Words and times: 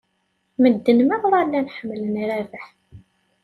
Medden 0.61 0.99
meṛṛa 1.07 1.39
llan 1.47 1.71
ḥemmlen 1.75 2.15
Rabaḥ. 2.29 2.65